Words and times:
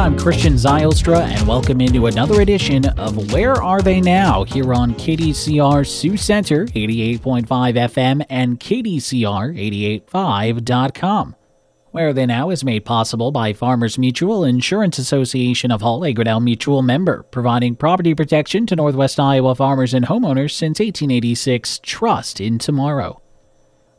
I'm 0.00 0.18
Christian 0.18 0.54
Zylstra, 0.54 1.20
and 1.20 1.46
welcome 1.46 1.82
into 1.82 2.06
another 2.06 2.40
edition 2.40 2.86
of 2.86 3.34
Where 3.34 3.62
Are 3.62 3.82
They 3.82 4.00
Now 4.00 4.44
here 4.44 4.72
on 4.72 4.94
KDCR 4.94 5.86
Sioux 5.86 6.16
Center 6.16 6.64
88.5 6.64 7.46
FM 7.46 8.24
and 8.30 8.58
KDCR885.com. 8.58 11.36
Where 11.90 12.08
Are 12.08 12.14
They 12.14 12.24
Now 12.24 12.48
is 12.48 12.64
made 12.64 12.86
possible 12.86 13.30
by 13.30 13.52
Farmers 13.52 13.98
Mutual 13.98 14.42
Insurance 14.42 14.96
Association 14.96 15.70
of 15.70 15.82
Hull, 15.82 16.06
a 16.06 16.14
Grinnell 16.14 16.40
Mutual 16.40 16.80
member, 16.80 17.24
providing 17.24 17.76
property 17.76 18.14
protection 18.14 18.64
to 18.68 18.76
Northwest 18.76 19.20
Iowa 19.20 19.54
farmers 19.54 19.92
and 19.92 20.06
homeowners 20.06 20.52
since 20.52 20.80
1886. 20.80 21.78
Trust 21.82 22.40
in 22.40 22.58
tomorrow. 22.58 23.20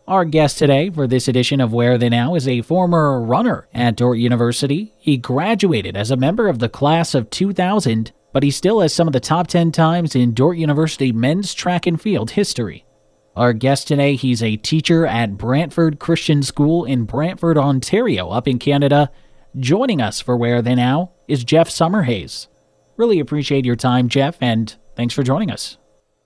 Our 0.07 0.25
guest 0.25 0.57
today 0.57 0.89
for 0.89 1.05
this 1.05 1.27
edition 1.27 1.61
of 1.61 1.73
Where 1.73 1.93
Are 1.93 1.97
They 1.97 2.09
Now 2.09 2.33
is 2.33 2.47
a 2.47 2.63
former 2.63 3.21
runner 3.21 3.67
at 3.71 3.95
Dordt 3.95 4.17
University. 4.17 4.93
He 4.97 5.15
graduated 5.15 5.95
as 5.95 6.09
a 6.09 6.17
member 6.17 6.47
of 6.47 6.57
the 6.57 6.69
class 6.69 7.13
of 7.13 7.29
2000, 7.29 8.11
but 8.33 8.41
he 8.41 8.49
still 8.49 8.79
has 8.79 8.93
some 8.93 9.07
of 9.07 9.13
the 9.13 9.19
top 9.19 9.45
10 9.47 9.71
times 9.71 10.15
in 10.15 10.33
Dordt 10.33 10.57
University 10.57 11.11
men's 11.11 11.53
track 11.53 11.85
and 11.85 12.01
field 12.01 12.31
history. 12.31 12.83
Our 13.35 13.53
guest 13.53 13.87
today, 13.87 14.15
he's 14.15 14.41
a 14.41 14.57
teacher 14.57 15.05
at 15.05 15.37
Brantford 15.37 15.99
Christian 15.99 16.41
School 16.41 16.83
in 16.83 17.05
Brantford, 17.05 17.57
Ontario, 17.57 18.29
up 18.29 18.47
in 18.47 18.57
Canada. 18.57 19.11
Joining 19.57 20.01
us 20.01 20.19
for 20.19 20.35
Where 20.35 20.57
Are 20.57 20.61
They 20.63 20.75
Now 20.75 21.11
is 21.27 21.43
Jeff 21.43 21.69
Summerhays. 21.69 22.47
Really 22.97 23.19
appreciate 23.19 23.65
your 23.65 23.75
time, 23.75 24.09
Jeff, 24.09 24.35
and 24.41 24.75
thanks 24.95 25.13
for 25.13 25.21
joining 25.21 25.51
us. 25.51 25.77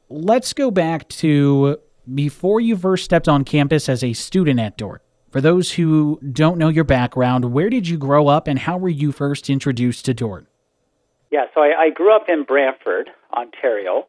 Let's 0.07 0.53
go 0.53 0.71
back 0.71 1.09
to 1.09 1.79
before 2.13 2.59
you 2.59 2.77
first 2.77 3.05
stepped 3.05 3.27
on 3.27 3.43
campus 3.43 3.89
as 3.89 4.03
a 4.03 4.13
student 4.13 4.59
at 4.59 4.77
Dordt. 4.77 5.01
For 5.31 5.41
those 5.41 5.73
who 5.73 6.19
don't 6.31 6.57
know 6.57 6.69
your 6.69 6.83
background, 6.83 7.51
where 7.51 7.69
did 7.69 7.87
you 7.87 7.97
grow 7.97 8.27
up 8.27 8.47
and 8.47 8.59
how 8.59 8.77
were 8.77 8.89
you 8.89 9.11
first 9.11 9.49
introduced 9.49 10.05
to 10.05 10.13
Dordt? 10.13 10.47
Yeah, 11.31 11.45
so 11.53 11.61
I, 11.61 11.73
I 11.77 11.89
grew 11.89 12.15
up 12.15 12.29
in 12.29 12.43
Brantford, 12.43 13.09
Ontario, 13.33 14.07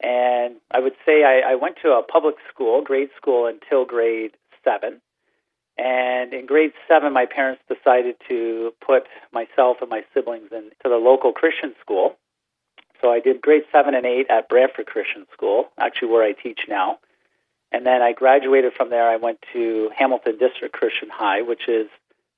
and 0.00 0.56
I 0.70 0.80
would 0.80 0.94
say 1.04 1.22
I, 1.22 1.52
I 1.52 1.54
went 1.54 1.76
to 1.82 1.90
a 1.90 2.02
public 2.02 2.34
school, 2.52 2.82
grade 2.82 3.10
school, 3.16 3.46
until 3.46 3.84
grade 3.84 4.32
seven. 4.64 5.00
And 5.78 6.32
in 6.32 6.46
grade 6.46 6.72
seven, 6.88 7.12
my 7.12 7.26
parents 7.26 7.62
decided 7.68 8.16
to 8.28 8.72
put 8.84 9.04
myself 9.32 9.76
and 9.80 9.90
my 9.90 10.02
siblings 10.14 10.50
into 10.50 10.74
the 10.82 10.96
local 10.96 11.32
Christian 11.32 11.74
school. 11.80 12.16
So 13.00 13.12
I 13.12 13.20
did 13.20 13.42
grade 13.42 13.64
seven 13.70 13.94
and 13.94 14.06
eight 14.06 14.26
at 14.30 14.48
Brantford 14.48 14.86
Christian 14.86 15.26
School, 15.32 15.68
actually 15.78 16.08
where 16.08 16.24
I 16.24 16.32
teach 16.32 16.60
now. 16.68 16.98
And 17.72 17.84
then 17.84 18.02
I 18.02 18.12
graduated 18.12 18.74
from 18.74 18.90
there. 18.90 19.08
I 19.08 19.16
went 19.16 19.38
to 19.52 19.90
Hamilton 19.96 20.38
District 20.38 20.72
Christian 20.72 21.08
High, 21.10 21.42
which 21.42 21.68
is 21.68 21.88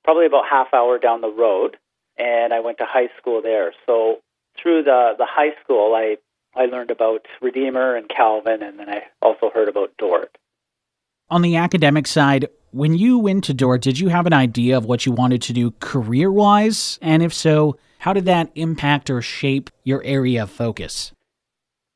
probably 0.03 0.25
about 0.25 0.45
half 0.49 0.73
hour 0.73 0.97
down 0.97 1.21
the 1.21 1.31
road, 1.31 1.77
and 2.17 2.53
I 2.53 2.59
went 2.61 2.79
to 2.79 2.85
high 2.85 3.09
school 3.17 3.41
there. 3.41 3.73
So 3.85 4.19
through 4.61 4.83
the 4.83 5.13
the 5.17 5.27
high 5.27 5.53
school, 5.63 5.93
I 5.95 6.17
I 6.55 6.65
learned 6.65 6.91
about 6.91 7.25
Redeemer 7.41 7.95
and 7.95 8.09
Calvin, 8.09 8.63
and 8.63 8.79
then 8.79 8.89
I 8.89 9.03
also 9.21 9.49
heard 9.53 9.69
about 9.69 9.91
Dordt. 9.97 10.37
On 11.29 11.43
the 11.43 11.57
academic 11.57 12.07
side, 12.07 12.47
when 12.71 12.95
you 12.95 13.19
went 13.19 13.43
to 13.45 13.53
Dordt, 13.53 13.81
did 13.81 13.99
you 13.99 14.09
have 14.09 14.25
an 14.25 14.33
idea 14.33 14.77
of 14.77 14.85
what 14.85 15.05
you 15.05 15.11
wanted 15.11 15.41
to 15.43 15.53
do 15.53 15.71
career 15.79 16.31
wise? 16.31 16.97
And 17.01 17.21
if 17.21 17.33
so, 17.33 17.77
how 17.99 18.13
did 18.13 18.25
that 18.25 18.51
impact 18.55 19.09
or 19.09 19.21
shape 19.21 19.69
your 19.83 20.03
area 20.03 20.43
of 20.43 20.49
focus? 20.49 21.11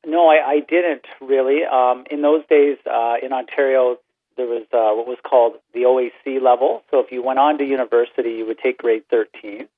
No, 0.06 0.28
I, 0.28 0.46
I 0.46 0.60
didn't 0.60 1.06
really. 1.20 1.64
Um, 1.64 2.04
in 2.10 2.22
those 2.22 2.42
days 2.48 2.78
uh, 2.90 3.14
in 3.22 3.32
Ontario, 3.32 3.98
there 4.36 4.46
was 4.46 4.62
uh, 4.72 4.94
what 4.94 5.06
was 5.06 5.18
called 5.22 5.54
the 5.72 5.82
OAC 5.82 6.42
level. 6.42 6.82
So 6.90 7.00
if 7.00 7.12
you 7.12 7.22
went 7.22 7.38
on 7.38 7.58
to 7.58 7.64
university, 7.64 8.30
you 8.30 8.46
would 8.46 8.58
take 8.58 8.78
grade 8.78 9.04
13. 9.10 9.68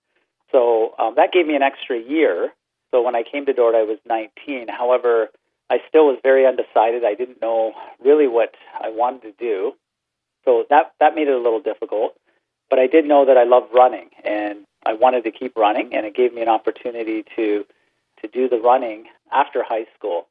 So 0.53 0.95
um, 0.99 1.15
that 1.17 1.33
gave 1.33 1.47
me 1.47 1.57
an 1.57 1.63
extra 1.63 1.99
year. 1.99 2.53
So 2.91 3.03
when 3.03 3.15
I 3.15 3.23
came 3.23 3.47
to 3.47 3.53
Dordt, 3.53 3.75
I 3.75 3.83
was 3.83 3.99
19. 4.09 4.69
However, 4.69 5.29
I 5.69 5.79
still 5.89 6.07
was 6.07 6.19
very 6.23 6.47
undecided. 6.47 7.05
I 7.05 7.15
didn't 7.15 7.43
know 7.43 7.73
really 8.03 8.29
what 8.29 8.55
I 8.81 8.89
wanted 8.91 9.23
to 9.23 9.33
do. 9.33 9.73
So 10.45 10.65
that 10.71 10.93
that 11.01 11.15
made 11.15 11.29
it 11.29 11.35
a 11.35 11.39
little 11.39 11.61
difficult. 11.61 12.15
But 12.71 12.79
I 12.79 12.87
did 12.87 13.05
know 13.05 13.27
that 13.27 13.37
I 13.37 13.45
loved 13.45 13.75
running 13.75 14.11
and 14.25 14.61
I 14.85 14.95
wanted 14.95 15.25
to 15.25 15.31
keep 15.31 15.57
running 15.57 15.95
and 15.95 16.07
it 16.07 16.15
gave 16.15 16.33
me 16.33 16.43
an 16.43 16.49
opportunity 16.49 17.25
to 17.37 17.65
to 18.23 18.29
do 18.29 18.49
the 18.49 18.59
running 18.59 19.07
after 19.33 19.63
high 19.63 19.87
school. 19.97 20.27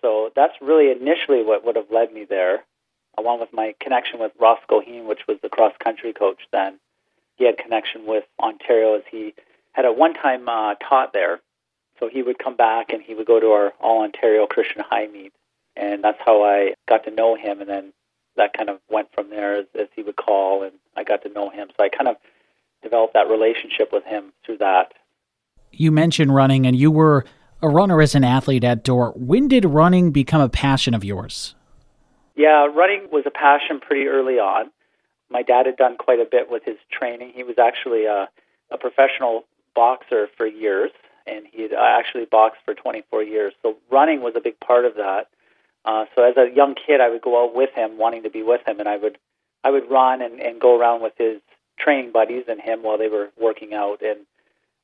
So 0.00 0.30
that's 0.36 0.54
really 0.60 0.90
initially 0.90 1.42
what 1.42 1.64
would 1.64 1.76
have 1.76 1.90
led 1.90 2.12
me 2.12 2.26
there, 2.28 2.64
along 3.16 3.40
with 3.40 3.52
my 3.52 3.74
connection 3.80 4.20
with 4.20 4.32
Ross 4.38 4.60
Goheen, 4.70 5.06
which 5.06 5.26
was 5.26 5.38
the 5.42 5.48
cross 5.48 5.72
country 5.82 6.12
coach 6.12 6.42
then. 6.52 6.78
He 7.36 7.46
had 7.46 7.58
connection 7.58 8.06
with 8.06 8.24
Ontario 8.38 8.96
as 8.96 9.02
he 9.10 9.34
had 9.72 9.84
at 9.84 9.96
one 9.96 10.14
time 10.14 10.48
uh, 10.48 10.74
taught 10.74 11.12
there. 11.12 11.40
So 11.98 12.08
he 12.08 12.22
would 12.22 12.38
come 12.38 12.56
back 12.56 12.92
and 12.92 13.02
he 13.02 13.14
would 13.14 13.26
go 13.26 13.40
to 13.40 13.46
our 13.48 13.72
All 13.80 14.02
Ontario 14.02 14.46
Christian 14.46 14.82
High 14.88 15.06
meet. 15.06 15.32
And 15.76 16.04
that's 16.04 16.18
how 16.24 16.44
I 16.44 16.74
got 16.88 17.04
to 17.04 17.10
know 17.10 17.36
him. 17.36 17.60
And 17.60 17.68
then 17.68 17.92
that 18.36 18.52
kind 18.52 18.68
of 18.68 18.78
went 18.90 19.08
from 19.14 19.30
there 19.30 19.56
as, 19.60 19.66
as 19.78 19.88
he 19.94 20.02
would 20.02 20.16
call, 20.16 20.62
and 20.62 20.72
I 20.96 21.04
got 21.04 21.22
to 21.22 21.28
know 21.28 21.50
him. 21.50 21.68
So 21.76 21.84
I 21.84 21.88
kind 21.88 22.08
of 22.08 22.16
developed 22.82 23.14
that 23.14 23.28
relationship 23.28 23.92
with 23.92 24.04
him 24.04 24.32
through 24.44 24.58
that. 24.58 24.92
You 25.70 25.90
mentioned 25.90 26.34
running, 26.34 26.66
and 26.66 26.76
you 26.76 26.90
were 26.90 27.24
a 27.64 27.68
runner 27.68 28.02
as 28.02 28.14
an 28.14 28.24
athlete 28.24 28.62
at 28.62 28.84
Dordt. 28.84 29.16
When 29.16 29.48
did 29.48 29.64
running 29.64 30.10
become 30.10 30.42
a 30.42 30.50
passion 30.50 30.92
of 30.92 31.02
yours? 31.02 31.54
Yeah, 32.36 32.66
running 32.66 33.08
was 33.10 33.24
a 33.26 33.30
passion 33.30 33.80
pretty 33.80 34.06
early 34.06 34.34
on. 34.34 34.70
My 35.30 35.42
dad 35.42 35.64
had 35.64 35.76
done 35.76 35.96
quite 35.96 36.20
a 36.20 36.26
bit 36.30 36.50
with 36.50 36.62
his 36.64 36.76
training. 36.92 37.32
He 37.34 37.42
was 37.42 37.56
actually 37.58 38.04
a, 38.04 38.28
a 38.70 38.76
professional 38.76 39.44
boxer 39.74 40.28
for 40.36 40.46
years, 40.46 40.90
and 41.26 41.46
he 41.50 41.62
had 41.62 41.72
actually 41.72 42.26
boxed 42.26 42.60
for 42.66 42.74
24 42.74 43.22
years. 43.22 43.54
So 43.62 43.76
running 43.90 44.20
was 44.20 44.34
a 44.36 44.40
big 44.40 44.60
part 44.60 44.84
of 44.84 44.96
that. 44.96 45.28
Uh, 45.86 46.04
so 46.14 46.22
as 46.22 46.36
a 46.36 46.54
young 46.54 46.74
kid, 46.74 47.00
I 47.00 47.08
would 47.08 47.22
go 47.22 47.44
out 47.44 47.54
with 47.54 47.70
him, 47.74 47.96
wanting 47.96 48.24
to 48.24 48.30
be 48.30 48.42
with 48.42 48.60
him, 48.66 48.78
and 48.78 48.88
I 48.88 48.98
would 48.98 49.16
I 49.64 49.70
would 49.70 49.90
run 49.90 50.20
and, 50.20 50.38
and 50.40 50.60
go 50.60 50.78
around 50.78 51.02
with 51.02 51.14
his 51.16 51.40
training 51.78 52.12
buddies 52.12 52.44
and 52.48 52.60
him 52.60 52.82
while 52.82 52.98
they 52.98 53.08
were 53.08 53.30
working 53.40 53.72
out. 53.72 54.02
And 54.02 54.26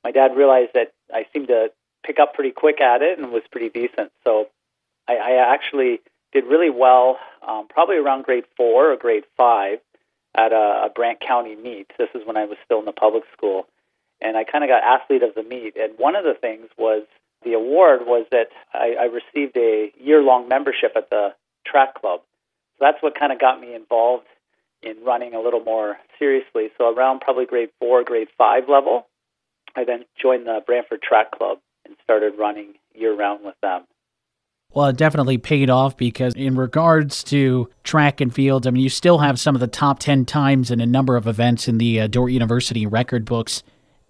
my 0.03 0.11
dad 0.11 0.35
realized 0.35 0.71
that 0.73 0.95
I 1.13 1.27
seemed 1.33 1.49
to 1.49 1.71
pick 2.05 2.19
up 2.19 2.35
pretty 2.35 2.53
quick 2.53 2.81
at 2.81 3.03
it 3.03 3.19
and 3.19 3.31
was 3.31 3.43
pretty 3.51 3.69
decent. 3.69 4.11
So 4.25 4.47
I, 5.09 5.17
I 5.17 5.55
actually 5.55 6.01
did 6.33 6.45
really 6.45 6.71
well, 6.71 7.19
um, 7.47 7.67
probably 7.69 7.97
around 7.97 8.25
grade 8.25 8.45
four 8.57 8.93
or 8.93 8.97
grade 8.97 9.25
five 9.37 9.79
at 10.35 10.53
a, 10.53 10.87
a 10.87 10.91
Brant 10.95 11.21
County 11.21 11.57
meet. 11.57 11.91
This 11.99 12.09
is 12.15 12.23
when 12.25 12.37
I 12.37 12.45
was 12.45 12.57
still 12.65 12.79
in 12.79 12.85
the 12.85 12.93
public 12.93 13.25
school. 13.37 13.67
And 14.21 14.37
I 14.37 14.45
kind 14.45 14.63
of 14.63 14.69
got 14.69 14.83
athlete 14.83 15.23
of 15.23 15.35
the 15.35 15.43
meet. 15.43 15.77
And 15.77 15.99
one 15.99 16.15
of 16.15 16.25
the 16.25 16.35
things 16.35 16.69
was 16.79 17.05
the 17.45 17.55
award 17.55 18.03
was 18.07 18.27
that 18.31 18.49
I, 18.73 18.95
I 19.01 19.05
received 19.05 19.57
a 19.57 19.93
year 19.99 20.23
long 20.23 20.47
membership 20.49 20.93
at 20.95 21.11
the 21.11 21.35
track 21.67 21.95
club. 21.95 22.21
So 22.79 22.85
that's 22.85 23.03
what 23.03 23.19
kind 23.19 23.33
of 23.33 23.41
got 23.41 23.61
me 23.61 23.75
involved 23.75 24.27
in 24.83 24.97
running 25.05 25.35
a 25.35 25.41
little 25.41 25.61
more 25.61 25.97
seriously. 26.19 26.69
So 26.79 26.95
around 26.95 27.21
probably 27.21 27.47
grade 27.47 27.71
four, 27.79 28.05
grade 28.05 28.29
five 28.39 28.69
level, 28.69 29.07
I 29.75 29.85
then 29.85 30.05
joined 30.21 30.47
the 30.47 30.61
Brantford 30.65 31.03
Track 31.03 31.33
Club 31.33 31.59
and 31.91 31.99
started 32.03 32.39
running 32.39 32.75
year 32.95 33.15
round 33.15 33.45
with 33.45 33.57
them. 33.61 33.85
Well, 34.73 34.87
it 34.87 34.97
definitely 34.97 35.37
paid 35.37 35.69
off 35.69 35.97
because, 35.97 36.33
in 36.35 36.55
regards 36.55 37.25
to 37.25 37.69
track 37.83 38.21
and 38.21 38.33
field, 38.33 38.69
I 38.69 38.71
mean, 38.71 38.85
you 38.85 38.89
still 38.89 39.19
have 39.19 39.41
some 39.41 39.57
of 39.57 39.61
the 39.61 39.67
top 39.67 39.99
10 39.99 40.25
times 40.27 40.71
in 40.71 40.81
a 40.81 40.87
number 40.87 41.17
of 41.17 41.27
events 41.27 41.67
in 41.67 41.79
the 41.79 42.03
uh, 42.03 42.07
Dordt 42.07 42.31
University 42.31 42.87
record 42.87 43.25
books. 43.25 43.65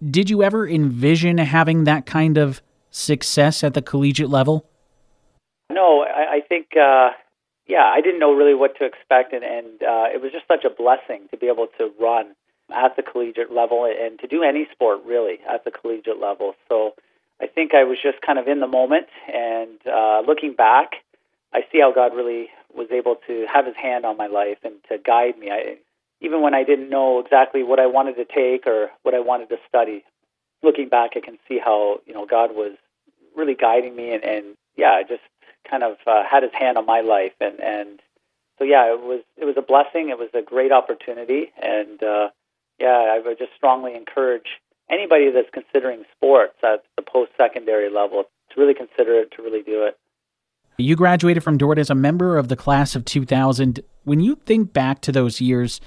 Did 0.07 0.29
you 0.29 0.43
ever 0.43 0.67
envision 0.67 1.39
having 1.39 1.85
that 1.85 2.05
kind 2.05 2.37
of 2.37 2.61
success 2.91 3.63
at 3.63 3.73
the 3.73 3.81
collegiate 3.81 4.29
level? 4.29 4.69
No, 5.71 6.03
I, 6.03 6.35
I 6.35 6.41
think, 6.47 6.77
uh, 6.77 7.09
yeah, 7.65 7.85
I 7.85 8.01
didn't 8.01 8.19
know 8.19 8.33
really 8.33 8.53
what 8.53 8.77
to 8.77 8.85
expect, 8.85 9.33
and, 9.33 9.43
and 9.43 9.81
uh, 9.81 10.13
it 10.13 10.21
was 10.21 10.31
just 10.31 10.47
such 10.47 10.63
a 10.63 10.69
blessing 10.69 11.27
to 11.31 11.37
be 11.37 11.47
able 11.47 11.67
to 11.79 11.91
run 11.99 12.35
at 12.71 12.95
the 12.95 13.01
collegiate 13.01 13.51
level 13.51 13.85
and 13.85 14.19
to 14.19 14.27
do 14.27 14.43
any 14.43 14.67
sport 14.71 14.99
really 15.05 15.39
at 15.49 15.63
the 15.65 15.71
collegiate 15.71 16.19
level. 16.19 16.53
So, 16.69 16.93
I 17.41 17.47
think 17.47 17.73
I 17.73 17.83
was 17.83 17.97
just 18.01 18.21
kind 18.21 18.37
of 18.37 18.47
in 18.47 18.59
the 18.59 18.67
moment, 18.67 19.07
and 19.27 19.79
uh, 19.87 20.21
looking 20.27 20.53
back, 20.53 20.91
I 21.51 21.61
see 21.71 21.79
how 21.79 21.91
God 21.91 22.15
really 22.15 22.49
was 22.73 22.87
able 22.91 23.15
to 23.27 23.45
have 23.51 23.65
His 23.65 23.75
hand 23.75 24.05
on 24.05 24.15
my 24.15 24.27
life 24.27 24.59
and 24.63 24.75
to 24.89 24.97
guide 24.99 25.39
me. 25.39 25.49
I, 25.49 25.77
even 26.21 26.41
when 26.41 26.53
I 26.53 26.63
didn't 26.63 26.89
know 26.89 27.19
exactly 27.19 27.63
what 27.63 27.79
I 27.79 27.87
wanted 27.87 28.15
to 28.17 28.25
take 28.25 28.67
or 28.67 28.91
what 29.01 29.15
I 29.15 29.19
wanted 29.19 29.49
to 29.49 29.57
study, 29.67 30.03
looking 30.61 30.87
back, 30.87 31.11
I 31.15 31.19
can 31.19 31.39
see 31.47 31.57
how 31.57 31.99
you 32.05 32.13
know 32.13 32.27
God 32.27 32.51
was 32.53 32.77
really 33.35 33.55
guiding 33.55 33.95
me, 33.95 34.13
and, 34.13 34.23
and 34.23 34.45
yeah, 34.77 35.01
just 35.01 35.23
kind 35.67 35.83
of 35.83 35.97
uh, 36.05 36.23
had 36.29 36.43
His 36.43 36.53
hand 36.53 36.77
on 36.77 36.85
my 36.85 37.01
life, 37.01 37.33
and 37.41 37.59
and 37.59 37.99
so 38.59 38.65
yeah, 38.65 38.93
it 38.93 39.01
was 39.01 39.23
it 39.35 39.45
was 39.45 39.55
a 39.57 39.63
blessing. 39.63 40.09
It 40.09 40.19
was 40.19 40.29
a 40.35 40.43
great 40.43 40.71
opportunity, 40.71 41.51
and 41.59 42.03
uh, 42.03 42.29
yeah, 42.79 43.15
I 43.15 43.19
would 43.25 43.39
just 43.39 43.53
strongly 43.57 43.95
encourage 43.95 44.61
anybody 44.91 45.31
that's 45.31 45.49
considering 45.53 46.03
sports 46.15 46.55
at 46.63 46.83
the 46.97 47.03
post 47.03 47.31
secondary 47.37 47.89
level 47.89 48.23
to 48.53 48.59
really 48.59 48.73
consider 48.73 49.19
it, 49.19 49.31
to 49.35 49.41
really 49.41 49.63
do 49.63 49.83
it. 49.85 49.97
You 50.77 50.95
graduated 50.95 51.43
from 51.43 51.57
Dordt 51.57 51.77
as 51.77 51.89
a 51.89 51.95
member 51.95 52.37
of 52.37 52.47
the 52.47 52.55
class 52.55 52.95
of 52.95 53.05
2000. 53.05 53.81
When 54.03 54.19
you 54.19 54.35
think 54.35 54.73
back 54.73 55.01
to 55.01 55.11
those 55.11 55.39
years, 55.39 55.79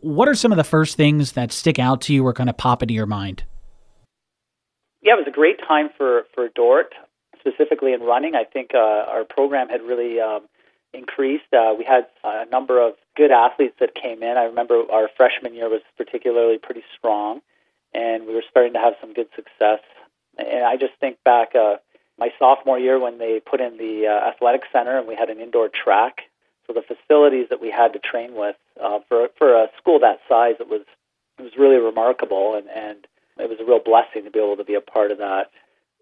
what 0.00 0.28
are 0.28 0.34
some 0.34 0.52
of 0.52 0.56
the 0.58 0.64
first 0.64 0.96
things 0.96 1.32
that 1.32 1.52
stick 1.52 1.78
out 1.78 2.00
to 2.02 2.14
you 2.14 2.26
or 2.26 2.32
kind 2.32 2.48
of 2.48 2.56
pop 2.56 2.82
into 2.82 2.94
your 2.94 3.06
mind? 3.06 3.44
yeah, 5.02 5.14
it 5.14 5.18
was 5.18 5.26
a 5.26 5.30
great 5.30 5.58
time 5.66 5.88
for 5.96 6.24
for 6.34 6.48
Dordt, 6.48 6.92
specifically 7.38 7.92
in 7.92 8.00
running. 8.00 8.34
I 8.34 8.44
think 8.44 8.72
uh, 8.74 8.78
our 8.78 9.24
program 9.24 9.68
had 9.68 9.82
really 9.82 10.20
um, 10.20 10.42
increased. 10.92 11.52
Uh, 11.52 11.74
we 11.78 11.84
had 11.84 12.06
a 12.24 12.46
number 12.46 12.86
of 12.86 12.94
good 13.16 13.30
athletes 13.30 13.76
that 13.80 13.94
came 13.94 14.22
in. 14.22 14.36
I 14.36 14.44
remember 14.44 14.82
our 14.90 15.08
freshman 15.16 15.54
year 15.54 15.68
was 15.68 15.82
particularly 15.96 16.58
pretty 16.58 16.82
strong, 16.96 17.40
and 17.94 18.26
we 18.26 18.34
were 18.34 18.44
starting 18.50 18.74
to 18.74 18.78
have 18.78 18.94
some 19.00 19.12
good 19.12 19.28
success. 19.34 19.80
And 20.36 20.64
I 20.64 20.76
just 20.76 20.94
think 21.00 21.18
back 21.24 21.54
uh, 21.54 21.76
my 22.18 22.30
sophomore 22.38 22.78
year 22.78 22.98
when 22.98 23.18
they 23.18 23.40
put 23.40 23.60
in 23.60 23.76
the 23.76 24.06
uh, 24.06 24.28
athletic 24.28 24.62
center 24.72 24.98
and 24.98 25.06
we 25.08 25.14
had 25.14 25.30
an 25.30 25.40
indoor 25.40 25.68
track. 25.68 26.22
So 26.66 26.74
the 26.74 26.82
facilities 26.82 27.48
that 27.48 27.60
we 27.60 27.70
had 27.70 27.94
to 27.94 27.98
train 27.98 28.34
with 28.34 28.56
uh, 28.80 28.98
for 29.08 29.28
for 29.38 29.54
a 29.54 29.68
school 29.78 30.00
that 30.00 30.20
size, 30.28 30.56
it 30.60 30.68
was 30.68 30.82
it 31.38 31.42
was 31.42 31.52
really 31.58 31.76
remarkable, 31.76 32.56
and 32.56 32.68
and 32.68 33.06
it 33.38 33.48
was 33.48 33.58
a 33.58 33.64
real 33.64 33.80
blessing 33.80 34.24
to 34.24 34.30
be 34.30 34.38
able 34.38 34.58
to 34.58 34.64
be 34.64 34.74
a 34.74 34.80
part 34.82 35.10
of 35.10 35.18
that. 35.18 35.50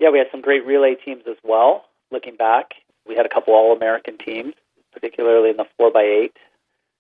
Yeah, 0.01 0.11
we 0.11 0.19
had 0.19 0.27
some 0.33 0.41
great 0.41 0.67
relay 0.67 0.97
teams 0.97 1.23
as 1.29 1.37
well. 1.45 1.85
Looking 2.11 2.37
back, 2.37 2.75
we 3.07 3.15
had 3.15 3.27
a 3.27 3.29
couple 3.29 3.55
All 3.55 3.77
American 3.77 4.19
teams, 4.19 4.55
particularly 4.93 5.51
in 5.51 5.57
the 5.57 5.67
four 5.77 5.93
by 5.93 6.03
eight. 6.03 6.37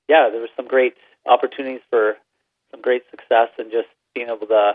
Yeah, 0.08 0.28
there 0.30 0.40
was 0.40 0.50
some 0.56 0.68
great 0.68 0.94
opportunities 1.26 1.82
for 1.90 2.16
some 2.70 2.80
great 2.80 3.02
success 3.10 3.48
and 3.58 3.72
just 3.72 3.88
being 4.16 4.28
able 4.28 4.46
to 4.46 4.72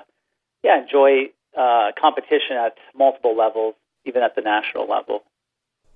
yeah 0.63 0.81
enjoy 0.81 1.31
uh, 1.57 1.91
competition 1.99 2.55
at 2.57 2.77
multiple 2.95 3.35
levels, 3.35 3.75
even 4.05 4.21
at 4.23 4.35
the 4.35 4.41
national 4.41 4.87
level. 4.87 5.23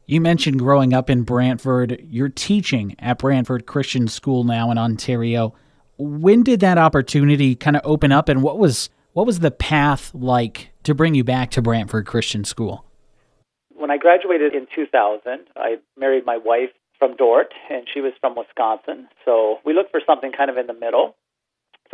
You 0.08 0.22
mentioned 0.22 0.60
growing 0.60 0.94
up 0.94 1.10
in 1.10 1.24
Brantford. 1.24 2.00
You're 2.04 2.30
teaching 2.30 2.96
at 3.00 3.18
Brantford 3.20 3.66
Christian 3.66 4.08
School 4.08 4.44
now 4.44 4.70
in 4.70 4.78
Ontario. 4.78 5.56
When 5.98 6.44
did 6.44 6.60
that 6.60 6.78
opportunity 6.78 7.56
kind 7.56 7.76
of 7.76 7.82
open 7.86 8.12
up, 8.12 8.28
and 8.28 8.44
what 8.44 8.60
was 8.60 8.90
what 9.14 9.26
was 9.26 9.40
the 9.40 9.52
path 9.52 10.14
like 10.14 10.72
to 10.84 10.94
bring 10.94 11.16
you 11.16 11.24
back 11.24 11.52
to 11.52 11.62
Brantford 11.62 12.06
Christian 12.06 12.44
School? 12.44 12.86
When 13.74 13.92
I 13.92 13.98
graduated 13.98 14.54
in 14.54 14.68
2000, 14.76 15.48
I 15.56 15.78
married 15.98 16.26
my 16.26 16.38
wife 16.38 16.72
from 17.00 17.16
Dordt, 17.16 17.54
and 17.70 17.88
she 17.94 18.02
was 18.02 18.14
from 18.20 18.36
Wisconsin. 18.36 19.08
So 19.24 19.60
we 19.66 19.74
looked 19.74 19.92
for 19.92 20.02
something 20.06 20.32
kind 20.32 20.50
of 20.50 20.58
in 20.58 20.68
the 20.68 20.74
middle. 20.74 21.16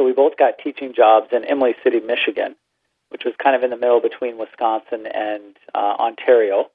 So 0.01 0.05
we 0.05 0.13
both 0.13 0.35
got 0.35 0.57
teaching 0.57 0.95
jobs 0.95 1.27
in 1.31 1.43
Imlay 1.43 1.75
City, 1.83 1.99
Michigan, 1.99 2.55
which 3.09 3.21
was 3.23 3.35
kind 3.37 3.55
of 3.55 3.61
in 3.61 3.69
the 3.69 3.77
middle 3.77 4.01
between 4.01 4.39
Wisconsin 4.39 5.05
and 5.05 5.55
uh, 5.75 5.93
Ontario. 5.99 6.71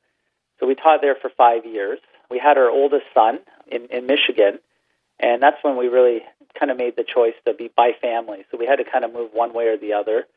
So 0.61 0.67
we 0.69 0.77
taught 0.77 1.01
there 1.01 1.17
for 1.21 1.29
five 1.37 1.67
years. 1.67 1.99
We 2.31 2.39
had 2.39 2.57
our 2.57 2.71
oldest 2.71 3.07
son 3.13 3.41
in, 3.67 3.87
in 3.87 4.07
Michigan, 4.07 4.61
and 5.19 5.43
that's 5.43 5.57
when 5.63 5.77
we 5.77 5.89
really 5.89 6.21
kind 6.57 6.71
of 6.71 6.79
made 6.79 6.95
the 6.95 7.03
choice 7.03 7.35
to 7.47 7.53
be 7.53 7.69
by 7.77 7.91
family. 8.01 8.45
So 8.53 8.59
we 8.59 8.65
had 8.65 8.77
to 8.77 8.85
kind 8.85 9.05
of 9.05 9.13
move 9.13 9.31
one 9.33 9.53
way 9.53 9.67
or 9.67 9.77
the 9.77 9.95
other. 9.95 10.29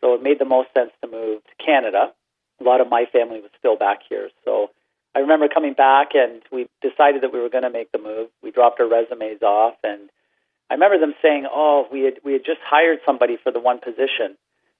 So 0.00 0.14
it 0.14 0.22
made 0.22 0.38
the 0.38 0.46
most 0.46 0.72
sense 0.72 0.92
to 1.02 1.10
move 1.10 1.42
to 1.44 1.62
Canada. 1.62 2.14
A 2.58 2.64
lot 2.64 2.80
of 2.80 2.88
my 2.88 3.04
family 3.12 3.42
was 3.42 3.50
still 3.58 3.76
back 3.76 3.98
here. 4.08 4.30
So 4.46 4.70
I 5.14 5.18
remember 5.18 5.46
coming 5.48 5.74
back 5.74 6.14
and 6.14 6.40
we 6.50 6.70
decided 6.80 7.20
that 7.20 7.34
we 7.34 7.38
were 7.38 7.50
going 7.50 7.64
to 7.64 7.70
make 7.70 7.92
the 7.92 7.98
move. 7.98 8.28
We 8.42 8.50
dropped 8.50 8.80
our 8.80 8.88
resumes 8.88 9.42
off 9.42 9.74
and 9.84 10.08
I 10.70 10.74
remember 10.74 10.98
them 10.98 11.14
saying, 11.20 11.46
"Oh, 11.50 11.88
we 11.92 12.02
had 12.02 12.20
we 12.24 12.32
had 12.32 12.44
just 12.44 12.60
hired 12.64 13.00
somebody 13.04 13.36
for 13.42 13.50
the 13.52 13.60
one 13.60 13.80
position. 13.80 14.38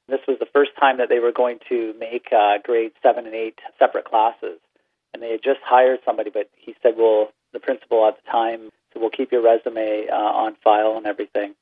This 0.09 0.21
was 0.27 0.39
the 0.39 0.47
first 0.47 0.71
time 0.79 0.99
that 0.99 1.09
they 1.09 1.19
were 1.19 1.33
going 1.33 1.59
to 1.69 1.95
make 1.99 2.29
uh, 2.33 2.59
grade 2.63 2.93
seven 3.03 3.27
and 3.27 3.35
eight 3.35 3.59
separate 3.79 4.05
classes, 4.05 4.59
and 5.13 5.23
they 5.23 5.33
had 5.33 5.43
just 5.43 5.61
hired 5.65 6.01
somebody. 6.05 6.31
But 6.31 6.49
he 6.57 6.75
said, 6.83 6.95
"Well, 6.97 7.33
the 7.53 7.61
principal 7.61 8.07
at 8.07 8.17
the 8.17 8.31
time 8.31 8.71
so 8.93 9.01
we'll 9.01 9.11
keep 9.11 9.33
your 9.33 9.43
resume 9.43 10.09
uh, 10.11 10.15
on 10.15 10.57
file 10.63 10.97
and 10.97 11.07
everything. 11.07 11.55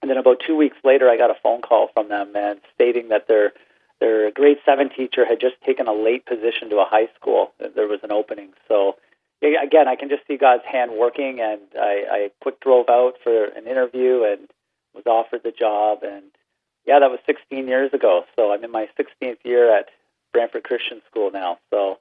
And 0.00 0.10
then 0.10 0.18
about 0.18 0.42
two 0.44 0.56
weeks 0.56 0.76
later, 0.82 1.08
I 1.08 1.16
got 1.16 1.30
a 1.30 1.40
phone 1.42 1.62
call 1.62 1.88
from 1.94 2.08
them 2.08 2.34
and 2.34 2.60
stating 2.74 3.08
that 3.08 3.28
their 3.28 3.52
their 4.00 4.32
grade 4.32 4.58
seven 4.64 4.90
teacher 4.90 5.24
had 5.24 5.40
just 5.40 5.54
taken 5.64 5.86
a 5.86 5.92
late 5.92 6.26
position 6.26 6.70
to 6.70 6.80
a 6.80 6.84
high 6.84 7.08
school. 7.14 7.52
There 7.58 7.86
was 7.86 8.00
an 8.02 8.10
opening. 8.10 8.48
So 8.66 8.96
again, 9.42 9.88
I 9.88 9.96
can 9.96 10.08
just 10.08 10.26
see 10.26 10.36
God's 10.36 10.64
hand 10.70 10.92
working. 10.98 11.40
And 11.40 11.60
I, 11.78 12.04
I 12.10 12.30
quick 12.40 12.60
drove 12.60 12.88
out 12.88 13.14
for 13.22 13.44
an 13.44 13.66
interview 13.66 14.24
and 14.24 14.48
was 14.94 15.04
offered 15.06 15.42
the 15.42 15.52
job. 15.52 15.98
And 16.02 16.24
yeah, 16.86 16.98
that 17.00 17.10
was 17.10 17.20
16 17.26 17.66
years 17.66 17.92
ago. 17.92 18.24
So 18.36 18.52
I'm 18.52 18.64
in 18.64 18.70
my 18.70 18.88
16th 18.98 19.38
year 19.44 19.76
at 19.76 19.88
Brantford 20.32 20.64
Christian 20.64 21.02
School 21.10 21.30
now. 21.32 21.58
So 21.70 21.98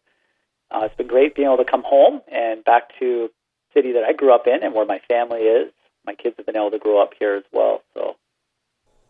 uh, 0.71 0.81
it's 0.83 0.95
been 0.95 1.07
great 1.07 1.35
being 1.35 1.47
able 1.47 1.63
to 1.63 1.69
come 1.69 1.83
home 1.83 2.21
and 2.31 2.63
back 2.63 2.97
to 2.99 3.29
city 3.73 3.93
that 3.93 4.03
I 4.03 4.13
grew 4.13 4.33
up 4.33 4.47
in 4.47 4.63
and 4.63 4.73
where 4.73 4.85
my 4.85 4.99
family 5.07 5.41
is. 5.41 5.71
My 6.05 6.15
kids 6.15 6.35
have 6.37 6.45
been 6.45 6.55
able 6.55 6.71
to 6.71 6.79
grow 6.79 7.01
up 7.01 7.11
here 7.19 7.35
as 7.35 7.43
well. 7.51 7.81
So, 7.93 8.15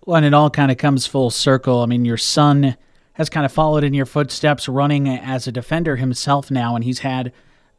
well, 0.06 0.18
and 0.18 0.25
it 0.25 0.33
all 0.33 0.50
kind 0.50 0.72
of 0.72 0.78
comes 0.78 1.07
full 1.07 1.30
circle. 1.30 1.81
I 1.81 1.86
mean, 1.86 2.06
your 2.06 2.18
son 2.18 2.75
has 3.13 3.30
kind 3.30 3.45
of 3.45 3.51
followed 3.51 3.83
in 3.83 3.94
your 3.94 4.06
footsteps, 4.06 4.68
running 4.68 5.07
as 5.07 5.48
a 5.48 5.51
defender 5.51 5.95
himself 5.95 6.51
now, 6.51 6.75
and 6.75 6.83
he's 6.83 7.00
had 7.00 7.31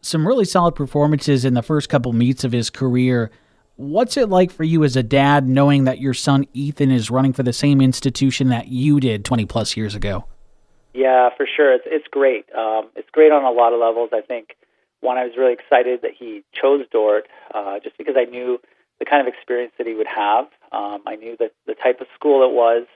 some 0.02 0.26
really 0.26 0.44
solid 0.44 0.74
performances 0.74 1.44
in 1.44 1.54
the 1.54 1.62
first 1.62 1.88
couple 1.88 2.12
meets 2.12 2.44
of 2.44 2.52
his 2.52 2.68
career. 2.68 3.30
What's 3.76 4.16
it 4.16 4.28
like 4.28 4.50
for 4.50 4.64
you 4.64 4.84
as 4.84 4.96
a 4.96 5.02
dad 5.02 5.48
knowing 5.48 5.84
that 5.84 6.00
your 6.00 6.12
son 6.12 6.46
Ethan 6.52 6.90
is 6.90 7.10
running 7.10 7.32
for 7.32 7.42
the 7.42 7.52
same 7.52 7.80
institution 7.80 8.48
that 8.48 8.68
you 8.68 9.00
did 9.00 9.24
20 9.24 9.46
plus 9.46 9.76
years 9.76 9.94
ago? 9.94 10.26
Yeah, 10.92 11.30
for 11.36 11.46
sure. 11.46 11.72
It's 11.72 11.84
it's 11.86 12.06
great. 12.10 12.44
Um, 12.54 12.90
it's 12.96 13.08
great 13.10 13.32
on 13.32 13.44
a 13.44 13.50
lot 13.50 13.72
of 13.72 13.80
levels. 13.80 14.10
I 14.12 14.20
think 14.20 14.56
one, 15.00 15.16
I 15.16 15.24
was 15.24 15.32
really 15.36 15.52
excited 15.54 16.02
that 16.02 16.12
he 16.18 16.44
chose 16.52 16.84
Dordt, 16.92 17.26
uh, 17.54 17.78
just 17.82 17.96
because 17.96 18.14
I 18.16 18.24
knew 18.24 18.60
the 18.98 19.04
kind 19.04 19.26
of 19.26 19.32
experience 19.32 19.72
that 19.78 19.86
he 19.86 19.94
would 19.94 20.06
have. 20.06 20.46
Um, 20.70 21.02
I 21.06 21.16
knew 21.16 21.36
that 21.40 21.52
the 21.66 21.74
type 21.74 22.00
of 22.00 22.06
school 22.14 22.44
it 22.44 22.54
was, 22.54 22.86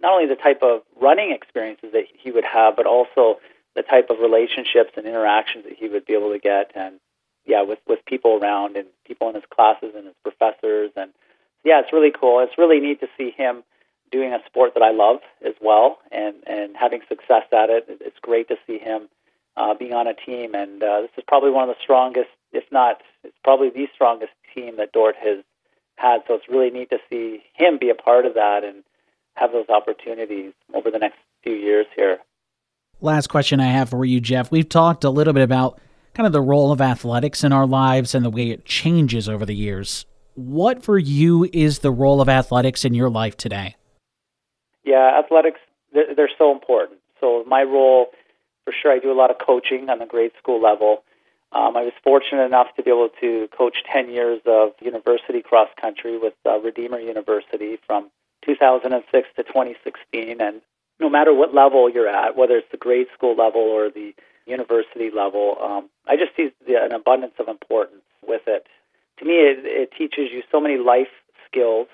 not 0.00 0.12
only 0.12 0.26
the 0.26 0.40
type 0.40 0.62
of 0.62 0.82
running 1.00 1.32
experiences 1.32 1.90
that 1.92 2.04
he 2.16 2.30
would 2.30 2.44
have, 2.44 2.74
but 2.76 2.86
also 2.86 3.38
the 3.74 3.82
type 3.82 4.10
of 4.10 4.18
relationships 4.20 4.92
and 4.96 5.06
interactions 5.06 5.64
that 5.64 5.76
he 5.78 5.88
would 5.88 6.06
be 6.06 6.14
able 6.14 6.32
to 6.32 6.38
get, 6.38 6.72
and 6.74 7.00
yeah, 7.46 7.62
with 7.62 7.78
with 7.86 8.04
people 8.06 8.38
around 8.42 8.76
and 8.76 8.88
people 9.06 9.28
in 9.28 9.34
his 9.34 9.44
classes 9.52 9.92
and 9.96 10.06
his 10.06 10.16
professors, 10.22 10.90
and 10.96 11.12
yeah, 11.64 11.80
it's 11.80 11.92
really 11.92 12.12
cool. 12.12 12.40
It's 12.40 12.58
really 12.58 12.80
neat 12.80 13.00
to 13.00 13.08
see 13.16 13.30
him 13.30 13.62
doing 14.10 14.32
a 14.32 14.44
sport 14.46 14.74
that 14.74 14.82
I 14.82 14.92
love 14.92 15.20
as 15.44 15.54
well, 15.60 15.98
and 16.10 16.36
and 16.46 16.76
having 16.76 17.00
success 17.08 17.44
at 17.52 17.70
it. 17.70 17.86
It's 17.88 18.18
great 18.20 18.48
to 18.48 18.56
see 18.66 18.78
him 18.78 19.08
uh, 19.56 19.74
being 19.74 19.92
on 19.92 20.06
a 20.06 20.14
team. 20.14 20.54
And 20.54 20.82
uh, 20.82 21.02
this 21.02 21.10
is 21.16 21.24
probably 21.26 21.50
one 21.50 21.68
of 21.68 21.74
the 21.74 21.82
strongest, 21.82 22.30
if 22.52 22.64
not, 22.70 23.00
it's 23.24 23.36
probably 23.44 23.70
the 23.70 23.88
strongest 23.94 24.32
team 24.54 24.76
that 24.76 24.92
Dordt 24.92 25.16
has 25.16 25.38
had. 25.96 26.22
So 26.26 26.34
it's 26.34 26.48
really 26.48 26.70
neat 26.70 26.90
to 26.90 26.98
see 27.10 27.42
him 27.54 27.78
be 27.78 27.90
a 27.90 27.94
part 27.94 28.26
of 28.26 28.34
that 28.34 28.64
and 28.64 28.82
have 29.34 29.52
those 29.52 29.68
opportunities 29.68 30.52
over 30.74 30.90
the 30.90 30.98
next 30.98 31.18
few 31.42 31.54
years 31.54 31.86
here. 31.96 32.18
Last 33.02 33.26
question 33.26 33.58
I 33.58 33.66
have 33.66 33.90
for 33.90 34.04
you, 34.04 34.20
Jeff. 34.20 34.52
We've 34.52 34.68
talked 34.68 35.02
a 35.02 35.10
little 35.10 35.32
bit 35.32 35.42
about 35.42 35.80
kind 36.14 36.26
of 36.26 36.32
the 36.32 36.40
role 36.40 36.70
of 36.70 36.80
athletics 36.80 37.42
in 37.42 37.52
our 37.52 37.66
lives 37.66 38.14
and 38.14 38.24
the 38.24 38.30
way 38.30 38.50
it 38.50 38.64
changes 38.64 39.28
over 39.28 39.44
the 39.44 39.56
years. 39.56 40.06
What 40.34 40.84
for 40.84 40.96
you 40.98 41.48
is 41.52 41.80
the 41.80 41.90
role 41.90 42.20
of 42.20 42.28
athletics 42.28 42.84
in 42.84 42.94
your 42.94 43.10
life 43.10 43.36
today? 43.36 43.74
Yeah, 44.84 45.18
athletics, 45.18 45.58
they're, 45.92 46.14
they're 46.14 46.30
so 46.38 46.52
important. 46.52 47.00
So 47.20 47.44
my 47.46 47.62
role 47.62 48.06
for 48.64 48.72
sure, 48.72 48.92
I 48.92 49.00
do 49.00 49.10
a 49.10 49.18
lot 49.18 49.32
of 49.32 49.38
coaching 49.44 49.90
on 49.90 49.98
the 49.98 50.06
grade 50.06 50.32
school 50.38 50.62
level. 50.62 51.02
Um, 51.50 51.76
I 51.76 51.82
was 51.82 51.92
fortunate 52.04 52.44
enough 52.44 52.68
to 52.76 52.84
be 52.84 52.90
able 52.90 53.10
to 53.20 53.48
coach 53.56 53.78
10 53.92 54.10
years 54.10 54.40
of 54.46 54.72
university 54.80 55.42
cross 55.42 55.68
country 55.80 56.18
with 56.18 56.34
uh, 56.46 56.60
Redeemer 56.60 57.00
University 57.00 57.78
from 57.84 58.10
2006 58.46 59.28
to 59.36 59.42
2016. 59.42 60.40
And 60.40 60.62
no 61.02 61.10
matter 61.10 61.34
what 61.34 61.54
level 61.54 61.90
you're 61.90 62.08
at, 62.08 62.36
whether 62.36 62.56
it's 62.56 62.70
the 62.70 62.78
grade 62.78 63.08
school 63.14 63.36
level 63.36 63.60
or 63.60 63.90
the 63.90 64.14
university 64.46 65.10
level, 65.14 65.56
um, 65.60 65.90
I 66.08 66.16
just 66.16 66.34
see 66.36 66.50
the, 66.66 66.82
an 66.82 66.92
abundance 66.92 67.34
of 67.38 67.48
importance 67.48 68.02
with 68.26 68.42
it. 68.46 68.66
To 69.18 69.24
me, 69.24 69.34
it, 69.34 69.58
it 69.64 69.90
teaches 69.96 70.32
you 70.32 70.42
so 70.50 70.60
many 70.60 70.78
life 70.78 71.12
skills 71.46 71.88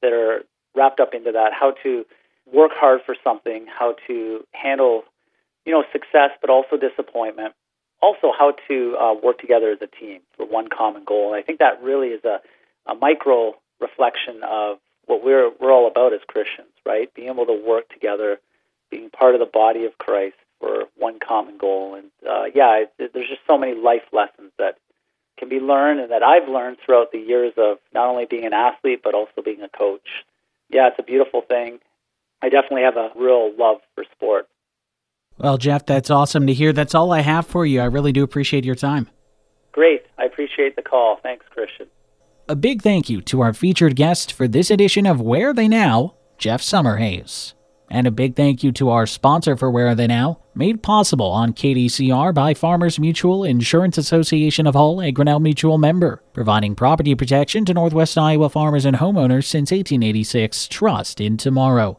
that 0.00 0.12
are 0.12 0.42
wrapped 0.74 1.00
up 1.00 1.14
into 1.14 1.32
that 1.32 1.52
how 1.52 1.74
to 1.82 2.04
work 2.52 2.72
hard 2.74 3.00
for 3.04 3.14
something, 3.22 3.66
how 3.66 3.94
to 4.08 4.44
handle 4.52 5.04
you 5.64 5.72
know, 5.72 5.84
success, 5.92 6.30
but 6.40 6.50
also 6.50 6.76
disappointment. 6.76 7.54
Also, 8.00 8.32
how 8.36 8.52
to 8.68 8.96
uh, 9.00 9.14
work 9.22 9.38
together 9.38 9.70
as 9.70 9.78
a 9.80 9.86
team 9.86 10.20
for 10.36 10.44
one 10.44 10.66
common 10.68 11.04
goal. 11.04 11.32
And 11.32 11.36
I 11.36 11.42
think 11.42 11.60
that 11.60 11.82
really 11.82 12.08
is 12.08 12.24
a, 12.24 12.40
a 12.90 12.96
micro 12.96 13.54
reflection 13.80 14.42
of 14.42 14.78
what 15.06 15.24
we're 15.24 15.50
we're 15.60 15.72
all 15.72 15.86
about 15.86 16.12
as 16.12 16.20
Christians, 16.26 16.72
right? 16.84 17.12
Being 17.14 17.28
able 17.28 17.46
to 17.46 17.62
work 17.64 17.88
together, 17.90 18.38
being 18.92 19.10
part 19.10 19.34
of 19.34 19.40
the 19.40 19.46
body 19.46 19.84
of 19.86 19.98
Christ 19.98 20.36
for 20.60 20.84
one 20.96 21.18
common 21.18 21.58
goal. 21.58 21.96
And 21.96 22.10
uh, 22.28 22.44
yeah, 22.54 22.84
it, 22.98 23.12
there's 23.12 23.28
just 23.28 23.40
so 23.48 23.58
many 23.58 23.74
life 23.74 24.02
lessons 24.12 24.52
that 24.58 24.76
can 25.38 25.48
be 25.48 25.58
learned 25.58 25.98
and 25.98 26.12
that 26.12 26.22
I've 26.22 26.48
learned 26.48 26.76
throughout 26.84 27.10
the 27.10 27.18
years 27.18 27.54
of 27.56 27.78
not 27.92 28.06
only 28.06 28.26
being 28.26 28.44
an 28.44 28.52
athlete 28.52 29.00
but 29.02 29.14
also 29.14 29.42
being 29.44 29.62
a 29.62 29.68
coach. 29.68 30.06
Yeah, 30.70 30.88
it's 30.88 30.98
a 30.98 31.02
beautiful 31.02 31.40
thing. 31.40 31.80
I 32.42 32.50
definitely 32.50 32.82
have 32.82 32.96
a 32.96 33.10
real 33.16 33.52
love 33.58 33.78
for 33.94 34.04
sport. 34.12 34.48
Well, 35.38 35.58
Jeff, 35.58 35.86
that's 35.86 36.10
awesome 36.10 36.46
to 36.46 36.52
hear. 36.52 36.72
That's 36.72 36.94
all 36.94 37.10
I 37.12 37.20
have 37.20 37.46
for 37.46 37.64
you. 37.64 37.80
I 37.80 37.86
really 37.86 38.12
do 38.12 38.22
appreciate 38.22 38.64
your 38.64 38.74
time. 38.74 39.08
Great. 39.72 40.04
I 40.18 40.24
appreciate 40.24 40.76
the 40.76 40.82
call. 40.82 41.18
Thanks, 41.22 41.46
Christian. 41.50 41.88
A 42.48 42.54
big 42.54 42.82
thank 42.82 43.08
you 43.08 43.22
to 43.22 43.40
our 43.40 43.54
featured 43.54 43.96
guest 43.96 44.32
for 44.32 44.46
this 44.46 44.70
edition 44.70 45.06
of 45.06 45.20
Where 45.20 45.50
Are 45.50 45.54
They 45.54 45.68
Now, 45.68 46.14
Jeff 46.36 46.60
Summerhays. 46.60 47.54
And 47.92 48.06
a 48.06 48.10
big 48.10 48.36
thank 48.36 48.64
you 48.64 48.72
to 48.72 48.88
our 48.88 49.04
sponsor 49.04 49.54
for 49.54 49.70
Where 49.70 49.88
Are 49.88 49.94
They 49.94 50.06
Now, 50.06 50.38
made 50.54 50.82
possible 50.82 51.26
on 51.26 51.52
KDCR 51.52 52.32
by 52.32 52.54
Farmers 52.54 52.98
Mutual 52.98 53.44
Insurance 53.44 53.98
Association 53.98 54.66
of 54.66 54.74
Hull, 54.74 55.02
a 55.02 55.12
Grinnell 55.12 55.40
Mutual 55.40 55.76
member, 55.76 56.22
providing 56.32 56.74
property 56.74 57.14
protection 57.14 57.66
to 57.66 57.74
Northwest 57.74 58.16
Iowa 58.16 58.48
farmers 58.48 58.86
and 58.86 58.96
homeowners 58.96 59.44
since 59.44 59.70
1886. 59.70 60.68
Trust 60.68 61.20
in 61.20 61.36
tomorrow. 61.36 61.98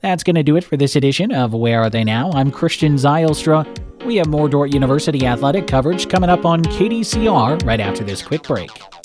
That's 0.00 0.24
going 0.24 0.34
to 0.34 0.42
do 0.42 0.56
it 0.56 0.64
for 0.64 0.76
this 0.76 0.96
edition 0.96 1.30
of 1.30 1.54
Where 1.54 1.80
Are 1.80 1.90
They 1.90 2.02
Now? 2.02 2.32
I'm 2.32 2.50
Christian 2.50 2.96
Zylstra. 2.96 3.64
We 4.04 4.16
have 4.16 4.26
more 4.26 4.48
Dordt 4.48 4.74
University 4.74 5.26
athletic 5.26 5.68
coverage 5.68 6.08
coming 6.08 6.28
up 6.28 6.44
on 6.44 6.64
KDCR 6.64 7.64
right 7.64 7.78
after 7.78 8.02
this 8.02 8.20
quick 8.20 8.42
break. 8.42 8.99